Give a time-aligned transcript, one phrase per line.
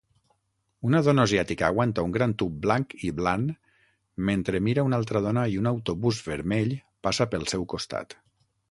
[0.91, 3.45] Una dona asiàtica aguanta un gran tub blanc i blan
[4.31, 6.77] mentre mira una altra dona i un autobús vermell
[7.09, 8.23] passa pel seu costat